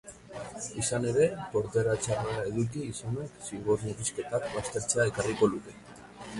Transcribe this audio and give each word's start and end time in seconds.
Izan 0.83 1.03
ere, 1.09 1.27
portaera 1.51 1.93
txarra 2.07 2.39
eduki 2.53 2.87
izanak 2.93 3.37
zigor 3.51 3.87
murrizketak 3.87 4.51
baztertzea 4.59 5.09
ekarriko 5.15 5.55
luke. 5.57 5.81